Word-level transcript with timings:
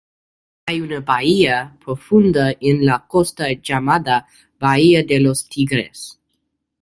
Hay 0.65 0.81
una 0.81 0.99
bahía 1.01 1.77
profunda 1.85 2.53
en 2.59 2.87
la 2.87 3.05
costa 3.07 3.51
llamada 3.61 4.25
Bahía 4.59 5.03
de 5.03 5.19
los 5.19 5.47
Tigres. 5.47 6.19